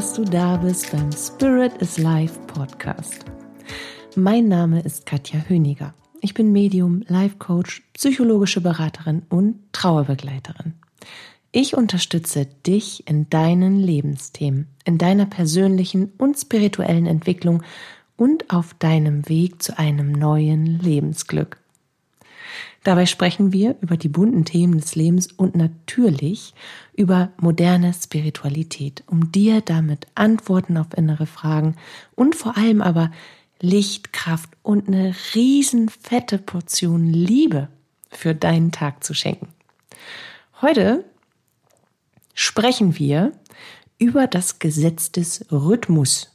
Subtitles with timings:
[0.00, 3.22] dass du da bist beim Spirit is Life Podcast.
[4.16, 5.92] Mein Name ist Katja Höniger.
[6.22, 10.72] Ich bin Medium, Life Coach, psychologische Beraterin und Trauerbegleiterin.
[11.52, 17.62] Ich unterstütze dich in deinen Lebensthemen, in deiner persönlichen und spirituellen Entwicklung
[18.16, 21.58] und auf deinem Weg zu einem neuen Lebensglück.
[22.82, 26.54] Dabei sprechen wir über die bunten Themen des Lebens und natürlich
[26.94, 31.76] über moderne Spiritualität, um dir damit Antworten auf innere Fragen
[32.14, 33.10] und vor allem aber
[33.60, 37.68] Licht, Kraft und eine riesen fette Portion Liebe
[38.10, 39.48] für deinen Tag zu schenken.
[40.62, 41.04] Heute
[42.32, 43.32] sprechen wir
[43.98, 46.34] über das Gesetz des Rhythmus.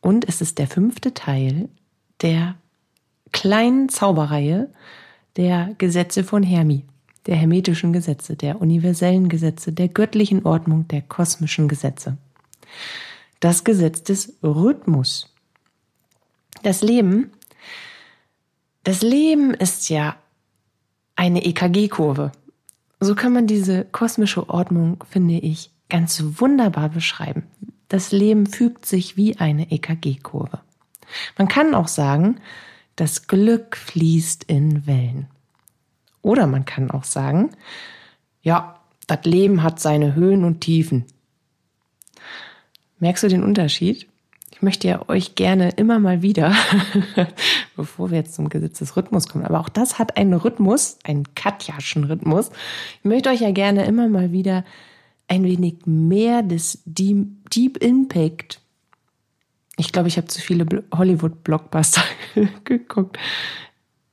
[0.00, 1.68] Und es ist der fünfte Teil
[2.22, 2.56] der
[3.30, 4.72] kleinen Zauberreihe
[5.38, 6.84] der Gesetze von Hermi,
[7.26, 12.18] der hermetischen Gesetze, der universellen Gesetze, der göttlichen Ordnung, der kosmischen Gesetze.
[13.38, 15.32] Das Gesetz des Rhythmus.
[16.64, 17.30] Das Leben,
[18.82, 20.16] das Leben ist ja
[21.14, 22.32] eine EKG-Kurve.
[22.98, 27.44] So kann man diese kosmische Ordnung, finde ich, ganz wunderbar beschreiben.
[27.86, 30.60] Das Leben fügt sich wie eine EKG-Kurve.
[31.38, 32.40] Man kann auch sagen,
[33.00, 35.28] das Glück fließt in Wellen.
[36.20, 37.50] Oder man kann auch sagen,
[38.42, 41.04] ja, das Leben hat seine Höhen und Tiefen.
[42.98, 44.08] Merkst du den Unterschied?
[44.50, 46.52] Ich möchte ja euch gerne immer mal wieder,
[47.76, 51.32] bevor wir jetzt zum Gesetz des Rhythmus kommen, aber auch das hat einen Rhythmus, einen
[51.36, 52.50] Katjaschen Rhythmus.
[52.98, 54.64] Ich möchte euch ja gerne immer mal wieder
[55.28, 58.60] ein wenig mehr des Deep, Deep Impact.
[59.78, 62.02] Ich glaube, ich habe zu viele Hollywood-Blockbuster
[62.64, 63.16] geguckt.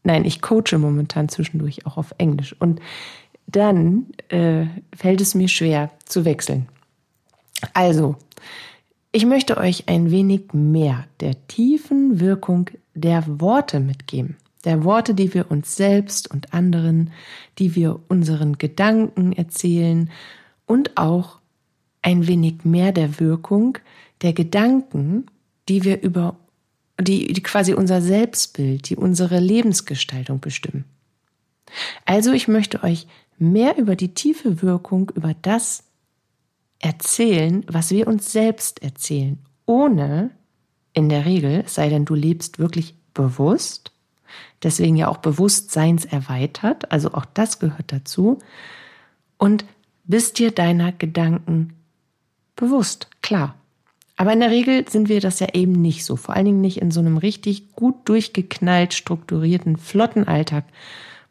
[0.03, 2.55] Nein, ich coache momentan zwischendurch auch auf Englisch.
[2.59, 2.80] Und
[3.47, 6.67] dann äh, fällt es mir schwer zu wechseln.
[7.73, 8.15] Also,
[9.11, 14.37] ich möchte euch ein wenig mehr der tiefen Wirkung der Worte mitgeben.
[14.65, 17.11] Der Worte, die wir uns selbst und anderen,
[17.58, 20.11] die wir unseren Gedanken erzählen
[20.65, 21.39] und auch
[22.02, 23.77] ein wenig mehr der Wirkung
[24.21, 25.25] der Gedanken,
[25.70, 26.37] die wir über,
[26.99, 30.86] die, die quasi unser Selbstbild, die unsere Lebensgestaltung bestimmen.
[32.05, 35.83] Also ich möchte euch mehr über die tiefe Wirkung, über das
[36.80, 40.31] erzählen, was wir uns selbst erzählen, ohne
[40.93, 43.92] in der Regel, sei denn, du lebst wirklich bewusst,
[44.64, 48.39] deswegen ja auch Bewusstseins erweitert, also auch das gehört dazu,
[49.37, 49.65] und
[50.05, 51.73] bist dir deiner Gedanken
[52.55, 53.55] bewusst, klar.
[54.17, 56.81] Aber in der Regel sind wir das ja eben nicht so, vor allen Dingen nicht
[56.81, 60.64] in so einem richtig gut durchgeknallt, strukturierten, flotten Alltag,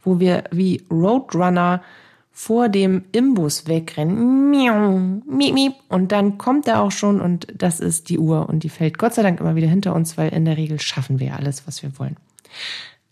[0.02, 1.82] wo wir wie Roadrunner
[2.30, 4.50] vor dem Imbus wegrennen.
[4.50, 5.72] Miau, miep, miep.
[5.88, 9.14] Und dann kommt er auch schon und das ist die Uhr und die fällt Gott
[9.14, 11.96] sei Dank immer wieder hinter uns, weil in der Regel schaffen wir alles, was wir
[11.98, 12.16] wollen.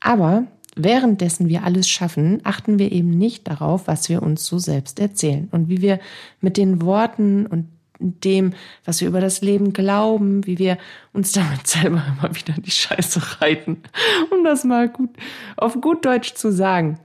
[0.01, 0.45] Aber
[0.75, 5.49] währenddessen wir alles schaffen, achten wir eben nicht darauf, was wir uns so selbst erzählen
[5.53, 6.01] und wie wir
[6.41, 7.69] mit den Worten und
[8.03, 8.55] dem,
[8.85, 10.79] was wir über das Leben glauben, wie wir
[11.13, 13.83] uns damit selber immer wieder die Scheiße reiten,
[14.31, 15.11] um das mal gut
[15.57, 16.99] auf gut Deutsch zu sagen.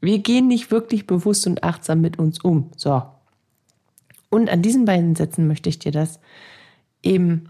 [0.00, 2.70] Wir gehen nicht wirklich bewusst und achtsam mit uns um.
[2.76, 3.02] So.
[4.30, 6.20] Und an diesen beiden Sätzen möchte ich dir das
[7.02, 7.48] eben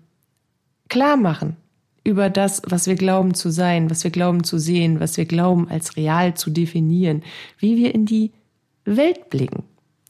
[0.89, 1.57] klar machen
[2.05, 5.69] über das, was wir glauben zu sein, was wir glauben zu sehen, was wir glauben
[5.69, 7.23] als real zu definieren,
[7.59, 8.33] wie wir in die
[8.85, 9.65] Welt blicken.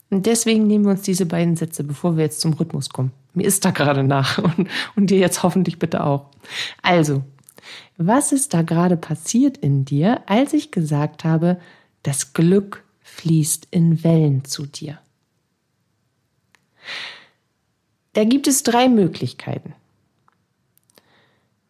[0.09, 3.11] Und deswegen nehmen wir uns diese beiden Sätze, bevor wir jetzt zum Rhythmus kommen.
[3.33, 6.25] Mir ist da gerade nach und, und dir jetzt hoffentlich bitte auch.
[6.81, 7.23] Also,
[7.97, 11.59] was ist da gerade passiert in dir, als ich gesagt habe,
[12.03, 14.99] das Glück fließt in Wellen zu dir.
[18.13, 19.75] Da gibt es drei Möglichkeiten.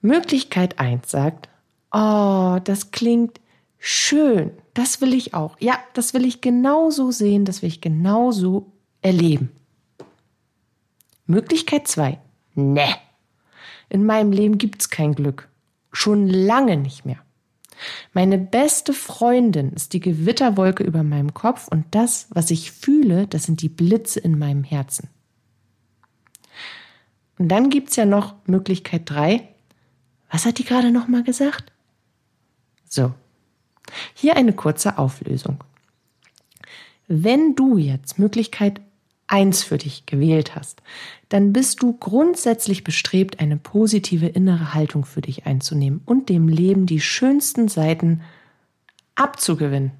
[0.01, 1.49] Möglichkeit 1 sagt,
[1.91, 3.40] oh, das klingt
[3.79, 5.58] schön, das will ich auch.
[5.59, 8.72] Ja, das will ich genauso sehen, das will ich genauso
[9.02, 9.52] erleben.
[11.26, 12.20] Möglichkeit 2,
[12.55, 12.96] ne,
[13.90, 15.49] in meinem Leben gibt es kein Glück.
[15.91, 17.17] Schon lange nicht mehr.
[18.14, 23.43] Meine beste Freundin ist die Gewitterwolke über meinem Kopf und das, was ich fühle, das
[23.43, 25.09] sind die Blitze in meinem Herzen.
[27.37, 29.47] Und dann gibt's ja noch Möglichkeit drei.
[30.29, 31.72] Was hat die gerade nochmal gesagt?
[32.87, 33.14] So,
[34.14, 35.64] hier eine kurze Auflösung.
[37.08, 38.82] Wenn du jetzt Möglichkeit
[39.28, 40.82] eins für dich gewählt hast,
[41.30, 46.86] dann bist du grundsätzlich bestrebt, eine positive innere Haltung für dich einzunehmen und dem Leben
[46.86, 48.22] die schönsten Seiten
[49.16, 49.91] abzugewinnen.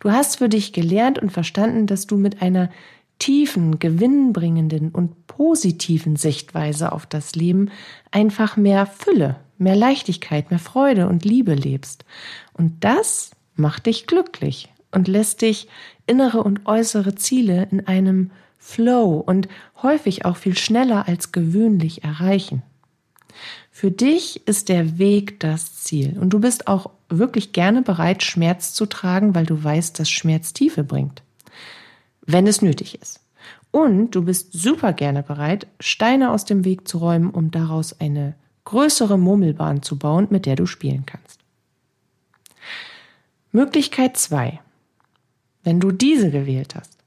[0.00, 2.70] Du hast für dich gelernt und verstanden, dass du mit einer
[3.18, 7.70] tiefen, gewinnbringenden und positiven Sichtweise auf das Leben
[8.10, 12.04] einfach mehr Fülle, mehr Leichtigkeit, mehr Freude und Liebe lebst.
[12.52, 15.68] Und das macht dich glücklich und lässt dich
[16.06, 19.48] innere und äußere Ziele in einem Flow und
[19.82, 22.62] häufig auch viel schneller als gewöhnlich erreichen.
[23.70, 28.74] Für dich ist der Weg das Ziel und du bist auch wirklich gerne bereit, Schmerz
[28.74, 31.22] zu tragen, weil du weißt, dass Schmerz Tiefe bringt,
[32.26, 33.20] wenn es nötig ist.
[33.70, 38.34] Und du bist super gerne bereit, Steine aus dem Weg zu räumen, um daraus eine
[38.64, 41.40] größere Murmelbahn zu bauen, mit der du spielen kannst.
[43.50, 44.60] Möglichkeit zwei:
[45.64, 46.98] Wenn du diese gewählt hast,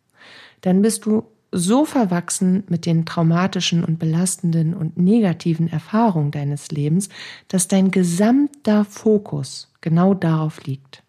[0.61, 7.09] dann bist du so verwachsen mit den traumatischen und belastenden und negativen Erfahrungen deines Lebens,
[7.47, 11.03] dass dein gesamter Fokus genau darauf liegt.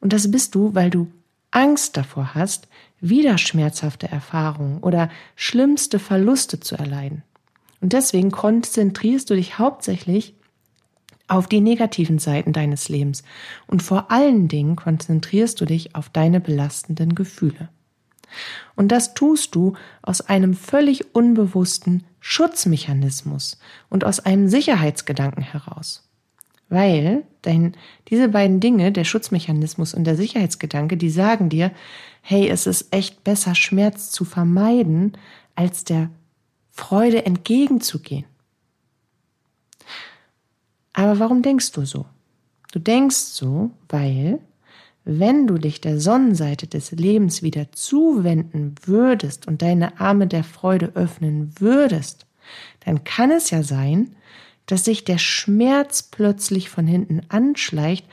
[0.00, 1.10] Und das bist du, weil du
[1.50, 2.68] Angst davor hast,
[3.02, 7.22] wieder schmerzhafte Erfahrungen oder schlimmste Verluste zu erleiden.
[7.82, 10.34] Und deswegen konzentrierst du dich hauptsächlich
[11.28, 13.24] auf die negativen Seiten deines Lebens
[13.66, 17.68] und vor allen Dingen konzentrierst du dich auf deine belastenden Gefühle.
[18.76, 23.58] Und das tust du aus einem völlig unbewussten Schutzmechanismus
[23.90, 26.08] und aus einem Sicherheitsgedanken heraus.
[26.72, 27.76] Weil dein,
[28.08, 31.70] diese beiden Dinge, der Schutzmechanismus und der Sicherheitsgedanke, die sagen dir,
[32.22, 35.12] hey, es ist echt besser, Schmerz zu vermeiden,
[35.54, 36.08] als der
[36.70, 38.24] Freude entgegenzugehen.
[40.94, 42.06] Aber warum denkst du so?
[42.72, 44.38] Du denkst so, weil
[45.04, 50.92] wenn du dich der Sonnenseite des Lebens wieder zuwenden würdest und deine Arme der Freude
[50.94, 52.24] öffnen würdest,
[52.86, 54.16] dann kann es ja sein,
[54.66, 58.06] dass sich der Schmerz plötzlich von hinten anschleicht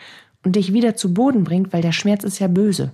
[0.44, 2.92] und dich wieder zu Boden bringt, weil der Schmerz ist ja böse.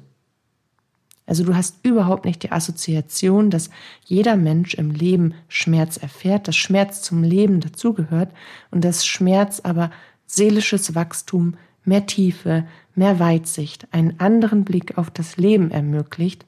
[1.28, 3.72] Also du hast überhaupt nicht die Assoziation, dass
[4.06, 8.32] jeder Mensch im Leben Schmerz erfährt, dass Schmerz zum Leben dazugehört
[8.70, 9.90] und dass Schmerz aber
[10.28, 16.46] seelisches Wachstum, mehr Tiefe, mehr Weitsicht, einen anderen Blick auf das Leben ermöglicht,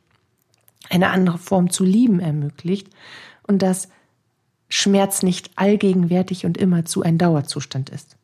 [0.90, 2.90] eine andere Form zu lieben ermöglicht
[3.48, 3.90] und dass
[4.70, 8.18] Schmerz nicht allgegenwärtig und immerzu ein Dauerzustand ist.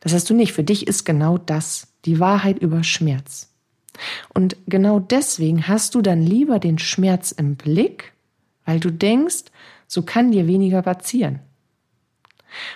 [0.00, 0.52] Das hast du nicht.
[0.52, 3.48] Für dich ist genau das die Wahrheit über Schmerz.
[4.32, 8.12] Und genau deswegen hast du dann lieber den Schmerz im Blick,
[8.64, 9.44] weil du denkst,
[9.86, 11.40] so kann dir weniger passieren.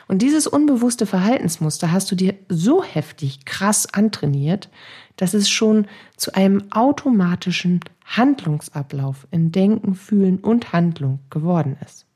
[0.07, 4.69] Und dieses unbewusste Verhaltensmuster hast du dir so heftig krass antrainiert,
[5.17, 12.07] dass es schon zu einem automatischen Handlungsablauf in Denken, Fühlen und Handlung geworden ist.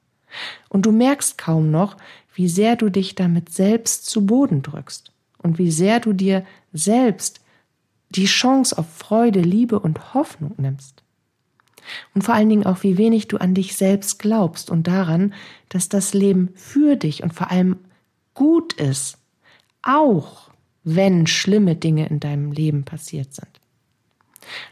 [0.68, 1.96] Und du merkst kaum noch,
[2.34, 7.40] wie sehr du dich damit selbst zu Boden drückst und wie sehr du dir selbst
[8.10, 11.02] die Chance auf Freude, Liebe und Hoffnung nimmst.
[12.14, 15.34] Und vor allen Dingen auch, wie wenig du an dich selbst glaubst und daran,
[15.68, 17.76] dass das Leben für dich und vor allem
[18.34, 19.18] gut ist,
[19.82, 20.50] auch
[20.84, 23.48] wenn schlimme Dinge in deinem Leben passiert sind.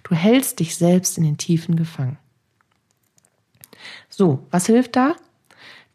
[0.02, 2.18] Du hältst dich selbst in den Tiefen gefangen.
[4.08, 5.16] So, was hilft da?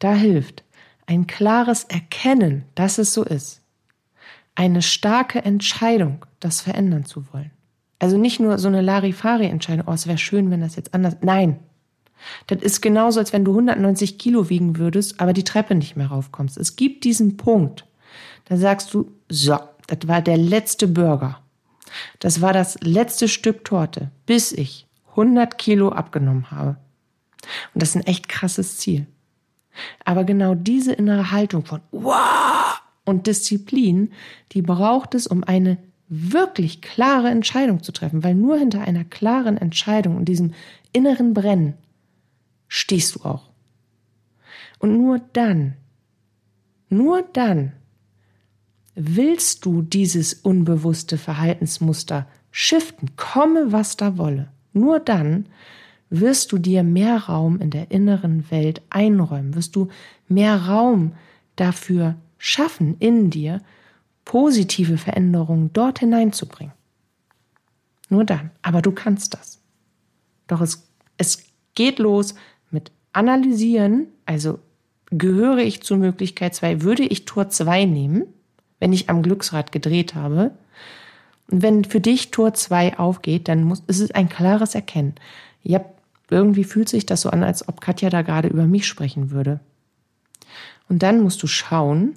[0.02, 0.64] Da hilft
[1.06, 3.62] ein klares Erkennen, dass es so ist.
[4.56, 7.52] Eine starke Entscheidung, das verändern zu wollen.
[8.00, 11.18] Also nicht nur so eine Larifari-Entscheidung, oh, es wäre schön, wenn das jetzt anders.
[11.22, 11.60] Nein.
[12.48, 16.08] Das ist genauso, als wenn du 190 Kilo wiegen würdest, aber die Treppe nicht mehr
[16.08, 16.58] raufkommst.
[16.58, 17.86] Es gibt diesen Punkt,
[18.46, 21.42] da sagst du, so, das war der letzte Burger.
[22.18, 26.78] Das war das letzte Stück Torte, bis ich 100 Kilo abgenommen habe.
[27.74, 29.06] Und das ist ein echt krasses Ziel.
[30.06, 34.12] Aber genau diese innere Haltung von wow und Disziplin,
[34.52, 39.58] die braucht es, um eine wirklich klare Entscheidung zu treffen, weil nur hinter einer klaren
[39.58, 40.54] Entscheidung und diesem
[40.92, 41.76] inneren Brennen
[42.68, 43.50] stehst du auch.
[44.80, 45.76] Und nur dann,
[46.90, 47.74] nur dann
[48.96, 54.50] willst du dieses unbewusste Verhaltensmuster shiften, komme was da wolle.
[54.74, 55.46] Nur dann
[56.12, 59.88] wirst du dir mehr Raum in der inneren Welt einräumen, wirst du
[60.28, 61.14] mehr Raum
[61.56, 63.62] dafür schaffen in dir,
[64.26, 66.74] positive Veränderungen dort hineinzubringen.
[68.10, 68.52] Nur dann.
[68.62, 69.62] Aber du kannst das.
[70.48, 70.88] Doch es,
[71.18, 72.36] es geht los
[72.70, 74.60] mit Analysieren, also
[75.12, 78.26] gehöre ich zur Möglichkeit 2, würde ich Tor 2 nehmen,
[78.80, 80.52] wenn ich am Glücksrad gedreht habe.
[81.50, 85.16] Und wenn für dich Tor 2 aufgeht, dann muss, ist es ein klares Erkennen.
[85.64, 85.84] Ja,
[86.32, 89.60] irgendwie fühlt sich das so an, als ob Katja da gerade über mich sprechen würde.
[90.90, 92.16] Und dann musst du schauen,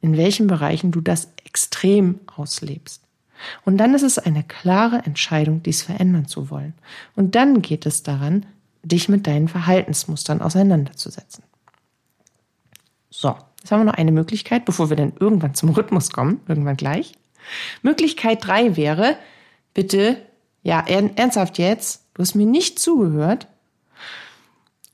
[0.00, 3.02] in welchen Bereichen du das extrem auslebst.
[3.64, 6.74] Und dann ist es eine klare Entscheidung, dies verändern zu wollen.
[7.14, 8.46] Und dann geht es daran,
[8.82, 11.44] dich mit deinen Verhaltensmustern auseinanderzusetzen.
[13.10, 16.76] So, jetzt haben wir noch eine Möglichkeit, bevor wir dann irgendwann zum Rhythmus kommen, irgendwann
[16.76, 17.14] gleich.
[17.82, 19.16] Möglichkeit drei wäre,
[19.74, 20.18] bitte,
[20.62, 23.48] ja, ernsthaft jetzt, du hast mir nicht zugehört.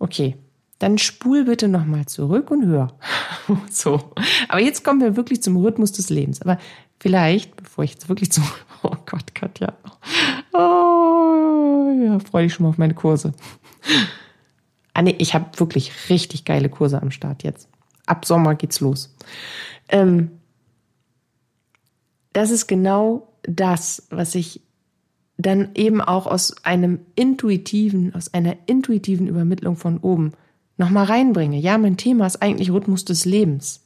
[0.02, 0.36] Okay,
[0.80, 2.88] dann spul bitte nochmal zurück und hör.
[3.70, 4.12] so.
[4.48, 6.42] Aber jetzt kommen wir wirklich zum Rhythmus des Lebens.
[6.42, 6.58] Aber
[6.98, 8.42] vielleicht, bevor ich jetzt wirklich zum,
[8.82, 9.74] oh Gott, Katja.
[10.52, 13.32] Oh, ja, freue dich schon mal auf meine Kurse.
[14.92, 17.68] Ah, nee, ich habe wirklich richtig geile Kurse am Start jetzt.
[18.06, 19.14] Ab Sommer geht's los.
[19.88, 20.32] Ähm,
[22.32, 24.62] das ist genau das, was ich
[25.42, 30.32] dann eben auch aus einem intuitiven, aus einer intuitiven Übermittlung von oben
[30.76, 31.58] nochmal reinbringe.
[31.58, 33.80] Ja, mein Thema ist eigentlich Rhythmus des Lebens.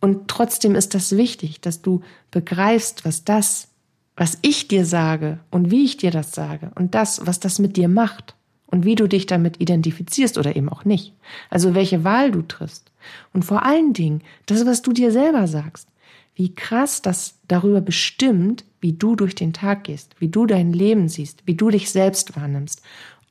[0.00, 2.00] Und trotzdem ist das wichtig, dass du
[2.30, 3.68] begreifst, was das,
[4.16, 7.76] was ich dir sage und wie ich dir das sage und das, was das mit
[7.76, 8.34] dir macht
[8.66, 11.14] und wie du dich damit identifizierst oder eben auch nicht.
[11.50, 12.90] Also welche Wahl du triffst.
[13.32, 15.88] Und vor allen Dingen, das, was du dir selber sagst.
[16.34, 21.08] Wie krass das darüber bestimmt, wie du durch den Tag gehst, wie du dein Leben
[21.08, 22.82] siehst, wie du dich selbst wahrnimmst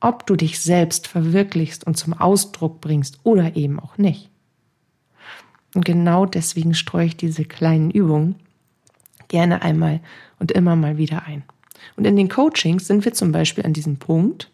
[0.02, 4.28] ob du dich selbst verwirklichst und zum Ausdruck bringst oder eben auch nicht.
[5.74, 8.34] Und genau deswegen streue ich diese kleinen Übungen
[9.28, 10.00] gerne einmal
[10.38, 11.44] und immer mal wieder ein.
[11.96, 14.50] Und in den Coachings sind wir zum Beispiel an diesem Punkt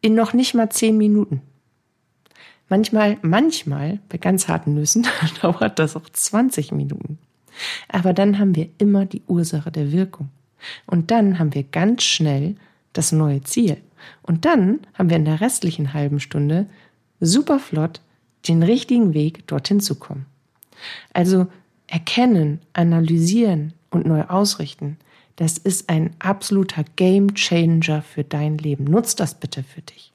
[0.00, 1.40] in noch nicht mal zehn Minuten.
[2.68, 5.06] Manchmal, manchmal, bei ganz harten Nüssen,
[5.40, 7.18] dauert das auch 20 Minuten.
[7.88, 10.28] Aber dann haben wir immer die Ursache der Wirkung.
[10.86, 12.56] Und dann haben wir ganz schnell
[12.92, 13.78] das neue Ziel.
[14.22, 16.66] Und dann haben wir in der restlichen halben Stunde
[17.20, 18.00] super flott
[18.48, 20.26] den richtigen Weg, dorthin zu kommen.
[21.12, 21.46] Also
[21.86, 24.98] erkennen, analysieren und neu ausrichten,
[25.36, 28.84] das ist ein absoluter Game Changer für dein Leben.
[28.84, 30.12] Nutz das bitte für dich.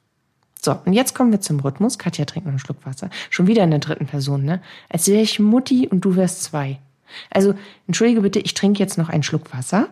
[0.60, 1.98] So, und jetzt kommen wir zum Rhythmus.
[1.98, 3.10] Katja trinkt noch einen Schluck Wasser.
[3.30, 4.60] Schon wieder in der dritten Person, ne?
[4.88, 6.78] Als wäre ich Mutti und du wärst zwei.
[7.30, 7.54] Also,
[7.86, 9.88] entschuldige bitte, ich trinke jetzt noch einen Schluck Wasser.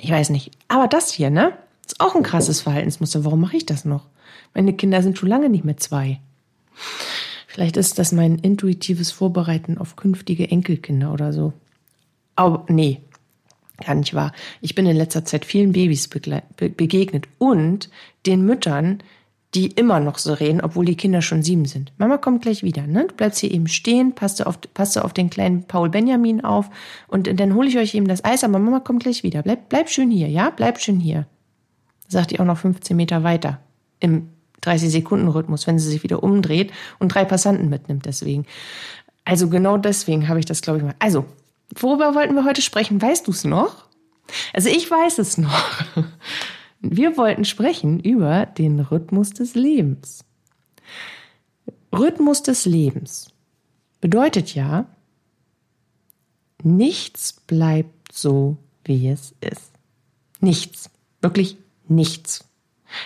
[0.00, 0.52] Ich weiß nicht.
[0.68, 1.52] Aber das hier, ne?
[1.84, 3.24] Ist auch ein krasses Verhaltensmuster.
[3.24, 4.06] Warum mache ich das noch?
[4.54, 6.20] Meine Kinder sind schon lange nicht mehr zwei.
[7.46, 11.52] Vielleicht ist das mein intuitives Vorbereiten auf künftige Enkelkinder oder so.
[12.36, 13.00] Aber nee,
[13.84, 14.32] gar nicht wahr.
[14.60, 17.90] Ich bin in letzter Zeit vielen Babys begegnet und
[18.26, 19.02] den Müttern,
[19.54, 21.92] die immer noch so reden, obwohl die Kinder schon sieben sind.
[21.96, 23.06] Mama kommt gleich wieder, ne?
[23.08, 26.68] Du bleibst hier eben stehen, passt auf, passt auf den kleinen Paul Benjamin auf
[27.06, 29.42] und dann hole ich euch eben das Eis, aber Mama kommt gleich wieder.
[29.42, 30.50] Bleib, bleib schön hier, ja?
[30.50, 31.26] Bleib schön hier.
[32.08, 33.60] Sagt die auch noch 15 Meter weiter.
[34.00, 34.28] Im
[34.62, 38.44] 30-Sekunden-Rhythmus, wenn sie sich wieder umdreht und drei Passanten mitnimmt deswegen.
[39.24, 40.94] Also genau deswegen habe ich das, glaube ich, mal.
[40.98, 41.24] Also,
[41.74, 43.00] worüber wollten wir heute sprechen?
[43.00, 43.84] Weißt du es noch?
[44.52, 45.70] Also ich weiß es noch.
[46.80, 50.24] Wir wollten sprechen über den Rhythmus des Lebens.
[51.92, 53.32] Rhythmus des Lebens
[54.00, 54.86] bedeutet ja,
[56.62, 59.72] nichts bleibt so, wie es ist.
[60.40, 60.90] Nichts.
[61.20, 61.56] Wirklich
[61.88, 62.48] nichts.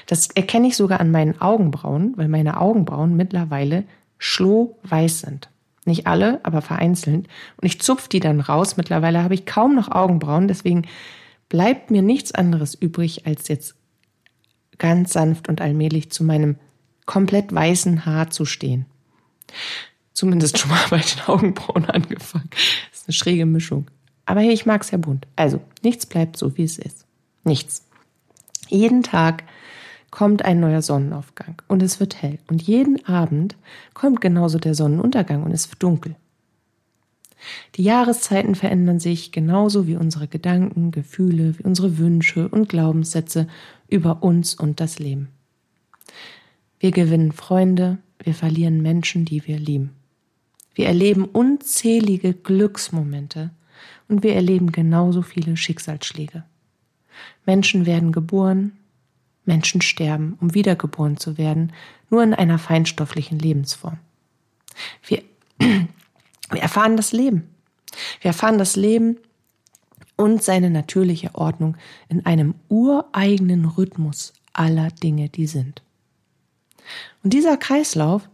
[0.06, 3.84] Das erkenne ich sogar an meinen Augenbrauen, weil meine Augenbrauen mittlerweile
[4.18, 5.48] schlohweiß sind.
[5.84, 7.26] Nicht alle, aber vereinzelt.
[7.56, 8.76] Und ich zupfe die dann raus.
[8.76, 10.86] Mittlerweile habe ich kaum noch Augenbrauen, deswegen
[11.52, 13.74] bleibt mir nichts anderes übrig, als jetzt
[14.78, 16.56] ganz sanft und allmählich zu meinem
[17.04, 18.86] komplett weißen Haar zu stehen.
[20.14, 22.48] Zumindest schon mal bei den Augenbrauen angefangen.
[22.90, 23.90] Das ist eine schräge Mischung.
[24.24, 25.26] Aber hey, ich mag es ja bunt.
[25.36, 27.04] Also, nichts bleibt so, wie es ist.
[27.44, 27.84] Nichts.
[28.68, 29.44] Jeden Tag
[30.10, 32.38] kommt ein neuer Sonnenaufgang und es wird hell.
[32.48, 33.56] Und jeden Abend
[33.92, 36.16] kommt genauso der Sonnenuntergang und es wird dunkel.
[37.76, 43.48] Die Jahreszeiten verändern sich genauso wie unsere Gedanken, Gefühle, wie unsere Wünsche und Glaubenssätze
[43.88, 45.28] über uns und das Leben.
[46.78, 49.90] Wir gewinnen Freunde, wir verlieren Menschen, die wir lieben.
[50.74, 53.50] Wir erleben unzählige Glücksmomente
[54.08, 56.44] und wir erleben genauso viele Schicksalsschläge.
[57.44, 58.72] Menschen werden geboren,
[59.44, 61.72] Menschen sterben, um wiedergeboren zu werden,
[62.10, 63.98] nur in einer feinstofflichen Lebensform.
[65.06, 65.22] Wir
[66.52, 67.48] wir erfahren das Leben.
[68.20, 69.18] Wir erfahren das Leben
[70.16, 71.76] und seine natürliche Ordnung
[72.08, 75.82] in einem ureigenen Rhythmus aller Dinge, die sind.
[77.22, 78.28] Und dieser Kreislauf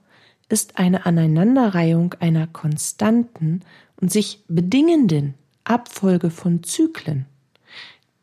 [0.49, 3.63] ist eine Aneinanderreihung einer konstanten
[4.01, 5.35] und sich bedingenden
[5.65, 7.27] Abfolge von Zyklen,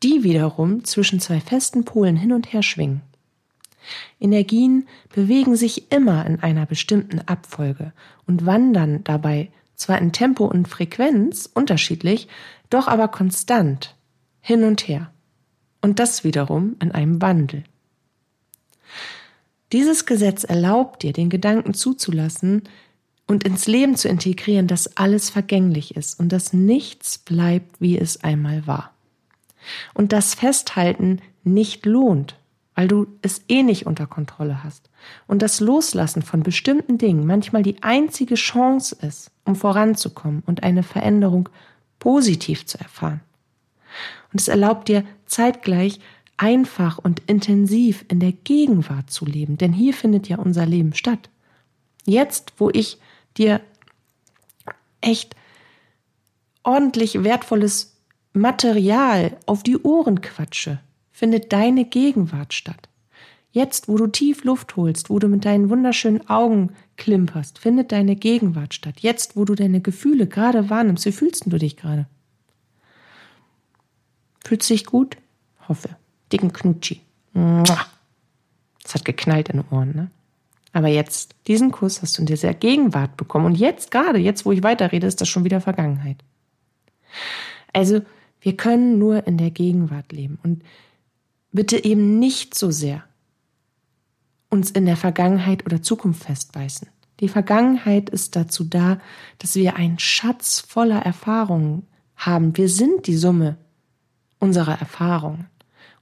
[0.02, 3.02] die wiederum zwischen zwei festen Polen hin und her schwingen.
[4.18, 7.92] Energien bewegen sich immer in einer bestimmten Abfolge
[8.26, 12.28] und wandern dabei zwar in Tempo und Frequenz unterschiedlich,
[12.70, 13.94] doch aber konstant,
[14.40, 15.10] hin und her.
[15.80, 17.64] Und das wiederum in einem Wandel.
[19.72, 22.62] Dieses Gesetz erlaubt dir, den Gedanken zuzulassen
[23.26, 28.22] und ins Leben zu integrieren, dass alles vergänglich ist und dass nichts bleibt, wie es
[28.22, 28.94] einmal war.
[29.94, 32.36] Und das Festhalten nicht lohnt,
[32.76, 34.90] weil du es eh nicht unter Kontrolle hast.
[35.26, 40.82] Und das Loslassen von bestimmten Dingen manchmal die einzige Chance ist, um voranzukommen und eine
[40.84, 41.48] Veränderung
[41.98, 43.20] positiv zu erfahren.
[44.32, 46.00] Und es erlaubt dir zeitgleich
[46.36, 51.30] einfach und intensiv in der Gegenwart zu leben, denn hier findet ja unser Leben statt.
[52.04, 52.98] Jetzt, wo ich
[53.38, 53.62] dir
[55.00, 55.34] echt
[56.62, 57.96] ordentlich wertvolles
[58.34, 60.78] Material auf die Ohren quatsche,
[61.16, 62.90] findet deine Gegenwart statt.
[63.50, 68.16] Jetzt, wo du tief Luft holst, wo du mit deinen wunderschönen Augen klimperst, findet deine
[68.16, 69.00] Gegenwart statt.
[69.00, 72.06] Jetzt, wo du deine Gefühle gerade wahrnimmst, wie fühlst du dich gerade?
[74.44, 75.16] Fühlst du dich gut?
[75.66, 75.88] Hoffe.
[76.30, 77.00] Dicken Knutschi.
[78.84, 80.10] Es hat geknallt in den Ohren, ne?
[80.74, 83.46] Aber jetzt, diesen Kuss hast du in dieser Gegenwart bekommen.
[83.46, 86.18] Und jetzt, gerade jetzt, wo ich weiterrede, ist das schon wieder Vergangenheit.
[87.72, 88.02] Also,
[88.42, 90.38] wir können nur in der Gegenwart leben.
[90.42, 90.62] Und
[91.56, 93.02] bitte eben nicht so sehr
[94.48, 96.88] uns in der Vergangenheit oder Zukunft festbeißen.
[97.20, 99.00] Die Vergangenheit ist dazu da,
[99.38, 102.56] dass wir einen Schatz voller Erfahrungen haben.
[102.56, 103.56] Wir sind die Summe
[104.38, 105.46] unserer Erfahrungen.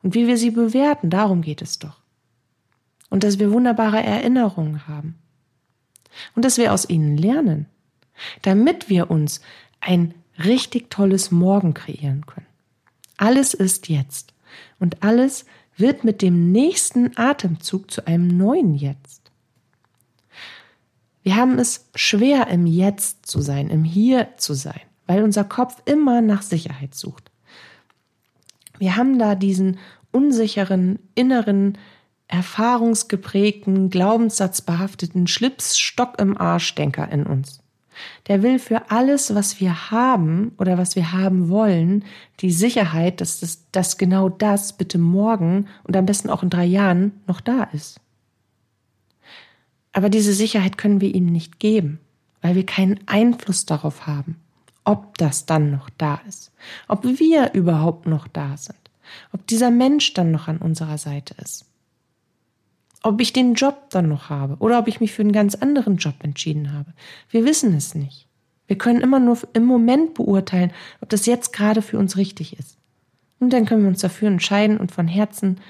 [0.03, 2.01] Und wie wir sie bewerten, darum geht es doch.
[3.09, 5.15] Und dass wir wunderbare Erinnerungen haben.
[6.35, 7.67] Und dass wir aus ihnen lernen,
[8.43, 9.41] damit wir uns
[9.81, 12.47] ein richtig tolles Morgen kreieren können.
[13.17, 14.34] Alles ist jetzt.
[14.79, 15.45] Und alles
[15.77, 19.33] wird mit dem nächsten Atemzug zu einem neuen Jetzt.
[21.23, 25.83] Wir haben es schwer, im Jetzt zu sein, im Hier zu sein, weil unser Kopf
[25.87, 27.31] immer nach Sicherheit sucht.
[28.79, 29.79] Wir haben da diesen
[30.13, 31.79] unsicheren, inneren,
[32.29, 37.64] erfahrungsgeprägten, glaubenssatzbehafteten Schlipsstock im Arschdenker in uns.
[38.29, 42.05] Der will für alles, was wir haben oder was wir haben wollen,
[42.41, 46.65] die Sicherheit, dass, das, dass genau das bitte morgen und am besten auch in drei
[46.65, 48.01] Jahren noch da ist.
[49.93, 52.01] Aber diese Sicherheit können wir ihm nicht geben,
[52.43, 54.37] weil wir keinen Einfluss darauf haben,
[54.85, 56.53] ob das dann noch da ist,
[56.89, 58.79] ob wir überhaupt noch da sind,
[59.33, 61.67] ob dieser Mensch dann noch an unserer Seite ist
[63.05, 65.99] ob ich den Job dann noch habe oder ob ich mich für einen ganz anderen
[65.99, 66.93] Job entschieden habe.
[67.29, 68.27] Wir wissen es nicht.
[68.67, 72.79] Wir können immer nur im Moment beurteilen, ob das jetzt gerade für uns richtig ist.
[73.41, 75.61] Und dann können wir uns dafür entscheiden und von Herzen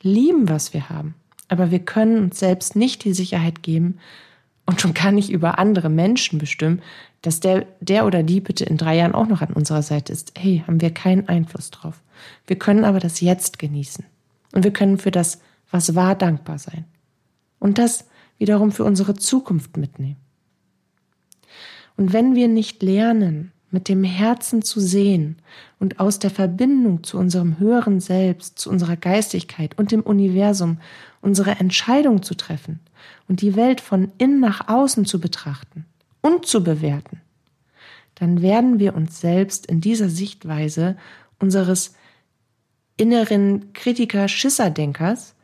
[0.00, 1.16] lieben, was wir haben.
[1.48, 3.98] Aber wir können uns selbst nicht die Sicherheit geben
[4.64, 6.82] und schon gar nicht über andere Menschen bestimmen,
[7.22, 10.34] dass der, der oder die bitte in drei Jahren auch noch an unserer Seite ist.
[10.38, 12.00] Hey, haben wir keinen Einfluss drauf.
[12.46, 14.04] Wir können aber das Jetzt genießen.
[14.52, 16.84] Und wir können für das was war, dankbar sein.
[17.58, 18.06] Und das
[18.38, 20.16] wiederum für unsere Zukunft mitnehmen.
[21.96, 25.36] Und wenn wir nicht lernen, mit dem Herzen zu sehen
[25.78, 30.78] und aus der Verbindung zu unserem höheren Selbst, zu unserer Geistigkeit und dem Universum
[31.20, 32.80] unsere Entscheidung zu treffen
[33.28, 35.84] und die Welt von innen nach außen zu betrachten
[36.22, 37.20] und zu bewerten,
[38.14, 40.96] dann werden wir uns selbst in dieser Sichtweise
[41.38, 41.94] unseres
[42.96, 45.35] inneren Kritiker-Schisserdenkers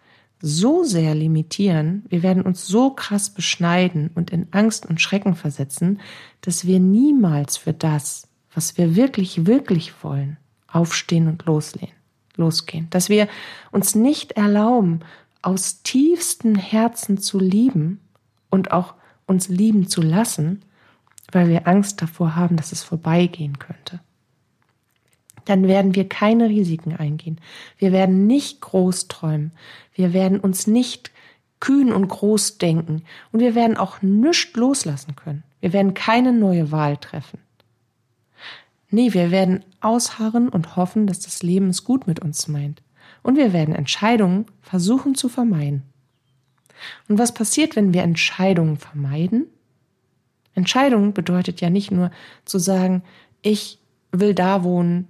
[0.43, 6.01] so sehr limitieren, wir werden uns so krass beschneiden und in Angst und Schrecken versetzen,
[6.41, 11.95] dass wir niemals für das, was wir wirklich, wirklich wollen, aufstehen und loslehnen,
[12.37, 12.89] losgehen.
[12.91, 13.29] Dass wir
[13.71, 15.01] uns nicht erlauben,
[15.43, 18.01] aus tiefstem Herzen zu lieben
[18.51, 18.95] und auch
[19.27, 20.63] uns lieben zu lassen,
[21.31, 24.01] weil wir Angst davor haben, dass es vorbeigehen könnte
[25.45, 27.41] dann werden wir keine Risiken eingehen.
[27.79, 29.53] Wir werden nicht groß träumen.
[29.95, 31.11] Wir werden uns nicht
[31.61, 33.03] kühn und groß denken.
[33.31, 35.45] Und wir werden auch nichts loslassen können.
[35.61, 37.39] Wir werden keine neue Wahl treffen.
[38.91, 42.83] Nee, wir werden ausharren und hoffen, dass das Leben es gut mit uns meint.
[43.23, 45.85] Und wir werden Entscheidungen versuchen zu vermeiden.
[47.09, 49.47] Und was passiert, wenn wir Entscheidungen vermeiden?
[50.55, 52.11] Entscheidung bedeutet ja nicht nur
[52.45, 53.03] zu sagen,
[53.41, 53.79] ich
[54.11, 55.09] will da wohnen,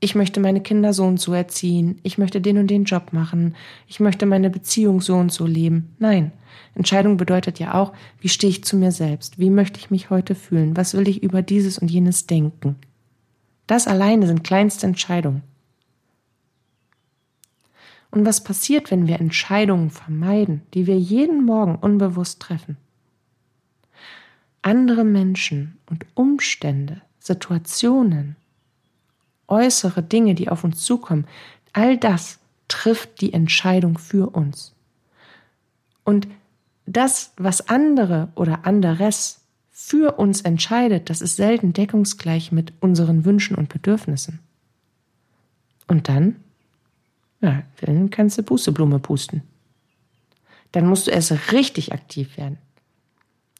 [0.00, 3.56] ich möchte meine Kinder so und so erziehen, ich möchte den und den Job machen,
[3.86, 5.94] ich möchte meine Beziehung so und so leben.
[5.98, 6.32] Nein,
[6.74, 10.34] Entscheidung bedeutet ja auch, wie stehe ich zu mir selbst, wie möchte ich mich heute
[10.34, 12.76] fühlen, was will ich über dieses und jenes denken.
[13.66, 15.42] Das alleine sind kleinste Entscheidungen.
[18.10, 22.78] Und was passiert, wenn wir Entscheidungen vermeiden, die wir jeden Morgen unbewusst treffen?
[24.62, 28.36] andere Menschen und Umstände, Situationen,
[29.48, 31.26] äußere Dinge, die auf uns zukommen,
[31.72, 34.74] all das trifft die Entscheidung für uns.
[36.04, 36.28] Und
[36.86, 43.56] das, was andere oder anderes für uns entscheidet, das ist selten deckungsgleich mit unseren Wünschen
[43.56, 44.40] und Bedürfnissen.
[45.86, 46.36] Und dann?
[47.40, 49.42] Ja, dann kannst du Pusteblume pusten.
[50.72, 52.58] Dann musst du erst richtig aktiv werden.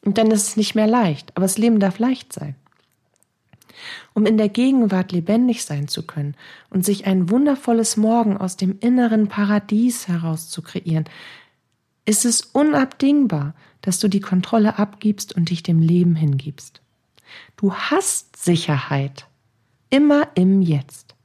[0.03, 2.55] Und dann ist es nicht mehr leicht, aber das Leben darf leicht sein.
[4.13, 6.35] Um in der Gegenwart lebendig sein zu können
[6.69, 11.05] und sich ein wundervolles Morgen aus dem inneren Paradies heraus zu kreieren,
[12.05, 16.81] ist es unabdingbar, dass du die Kontrolle abgibst und dich dem Leben hingibst.
[17.55, 19.27] Du hast Sicherheit.
[19.89, 21.15] Immer im Jetzt.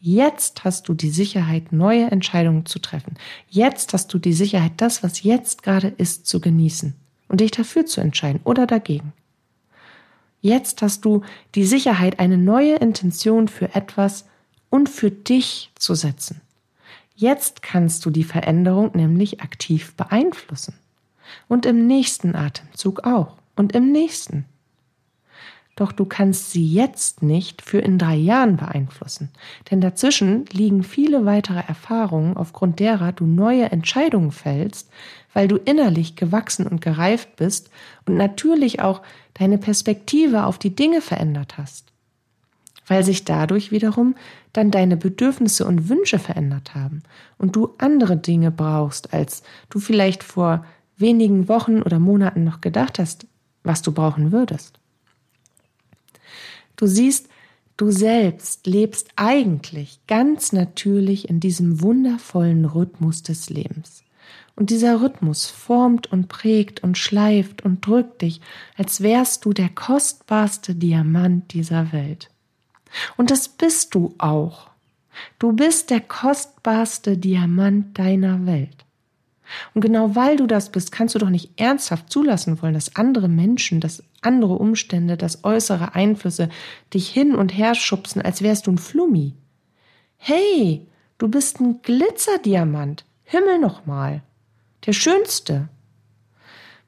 [0.00, 3.18] Jetzt hast du die Sicherheit, neue Entscheidungen zu treffen.
[3.48, 6.94] Jetzt hast du die Sicherheit, das, was jetzt gerade ist, zu genießen
[7.28, 9.12] und dich dafür zu entscheiden oder dagegen.
[10.40, 11.22] Jetzt hast du
[11.54, 14.26] die Sicherheit, eine neue Intention für etwas
[14.70, 16.40] und für dich zu setzen.
[17.14, 20.74] Jetzt kannst du die Veränderung nämlich aktiv beeinflussen.
[21.48, 23.36] Und im nächsten Atemzug auch.
[23.56, 24.46] Und im nächsten.
[25.80, 29.30] Doch du kannst sie jetzt nicht für in drei Jahren beeinflussen.
[29.70, 34.90] Denn dazwischen liegen viele weitere Erfahrungen, aufgrund derer du neue Entscheidungen fällst,
[35.32, 37.70] weil du innerlich gewachsen und gereift bist
[38.04, 39.00] und natürlich auch
[39.32, 41.86] deine Perspektive auf die Dinge verändert hast.
[42.86, 44.16] Weil sich dadurch wiederum
[44.52, 47.04] dann deine Bedürfnisse und Wünsche verändert haben
[47.38, 50.62] und du andere Dinge brauchst, als du vielleicht vor
[50.98, 53.26] wenigen Wochen oder Monaten noch gedacht hast,
[53.62, 54.79] was du brauchen würdest.
[56.80, 57.28] Du siehst,
[57.76, 64.02] du selbst lebst eigentlich ganz natürlich in diesem wundervollen Rhythmus des Lebens.
[64.56, 68.40] Und dieser Rhythmus formt und prägt und schleift und drückt dich,
[68.78, 72.30] als wärst du der kostbarste Diamant dieser Welt.
[73.18, 74.70] Und das bist du auch.
[75.38, 78.86] Du bist der kostbarste Diamant deiner Welt.
[79.74, 83.28] Und genau weil du das bist, kannst du doch nicht ernsthaft zulassen wollen, dass andere
[83.28, 86.48] Menschen, dass andere Umstände, dass äußere Einflüsse
[86.92, 89.34] dich hin und her schubsen, als wärst du ein Flummi.
[90.16, 90.86] Hey,
[91.18, 93.04] du bist ein Glitzerdiamant.
[93.24, 94.22] Himmel nochmal.
[94.86, 95.68] Der schönste.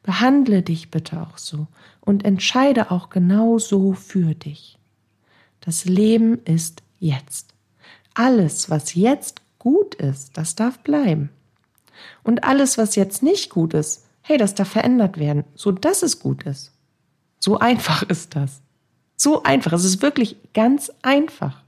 [0.03, 1.69] Behandle dich bitte auch so
[2.01, 4.79] und entscheide auch genau so für dich.
[5.61, 7.55] Das Leben ist jetzt.
[8.15, 11.31] Alles, was jetzt gut ist, das darf bleiben.
[12.23, 16.21] Und alles, was jetzt nicht gut ist, hey, das darf verändert werden, so dass es
[16.21, 16.73] gut ist.
[17.39, 18.63] So einfach ist das.
[19.17, 19.73] So einfach.
[19.73, 21.63] Es ist wirklich ganz einfach.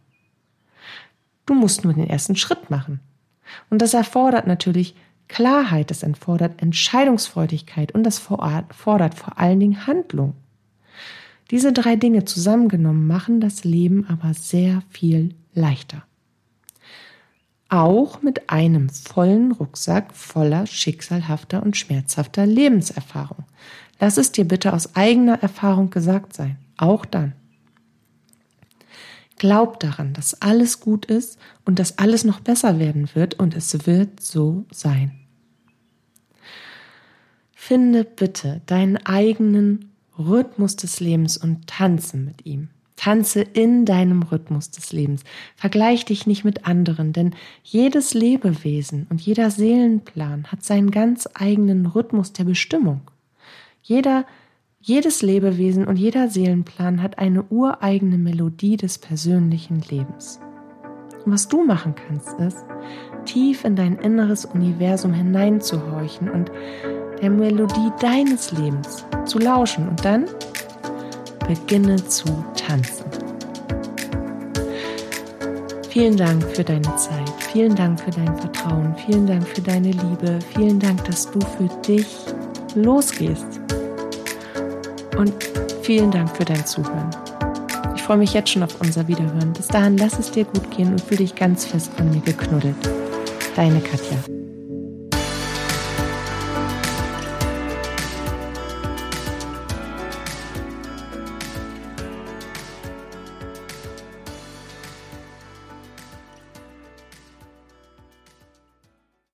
[1.47, 3.01] Du musst nur den ersten Schritt machen.
[3.71, 4.95] Und das erfordert natürlich
[5.29, 10.35] Klarheit, das erfordert Entscheidungsfreudigkeit und das fordert vor allen Dingen Handlung.
[11.51, 16.05] Diese drei Dinge zusammengenommen machen das Leben aber sehr viel leichter
[17.69, 23.45] auch mit einem vollen Rucksack voller schicksalhafter und schmerzhafter Lebenserfahrung.
[24.01, 27.33] Lass es dir bitte aus eigener Erfahrung gesagt sein, auch dann.
[29.37, 33.87] Glaub daran, dass alles gut ist und dass alles noch besser werden wird und es
[33.87, 35.13] wird so sein.
[37.53, 42.69] Finde bitte deinen eigenen Rhythmus des Lebens und tanze mit ihm.
[42.97, 45.23] Tanze in deinem Rhythmus des Lebens.
[45.57, 51.87] Vergleich dich nicht mit anderen, denn jedes Lebewesen und jeder Seelenplan hat seinen ganz eigenen
[51.87, 53.03] Rhythmus der Bestimmung.
[53.83, 54.25] Jeder,
[54.81, 60.41] jedes Lebewesen und jeder Seelenplan hat eine ureigene Melodie des persönlichen Lebens.
[61.25, 62.65] Und was du machen kannst, ist,
[63.25, 66.51] tief in dein inneres Universum hineinzuhorchen und
[67.21, 70.27] der Melodie deines Lebens zu lauschen und dann
[71.47, 72.27] beginne zu
[72.57, 73.05] tanzen.
[75.89, 80.41] Vielen Dank für deine Zeit, vielen Dank für dein Vertrauen, vielen Dank für deine Liebe,
[80.57, 82.09] vielen Dank, dass du für dich
[82.75, 83.61] losgehst.
[85.17, 85.33] Und
[85.83, 87.11] vielen Dank für dein Zuhören.
[87.95, 89.53] Ich freue mich jetzt schon auf unser Wiederhören.
[89.53, 92.77] Bis dahin lass es dir gut gehen und fühle dich ganz fest von mir geknuddelt.
[93.55, 94.44] Deine Katja.